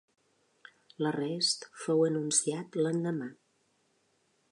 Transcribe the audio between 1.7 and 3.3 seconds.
fou anunciat l'endemà.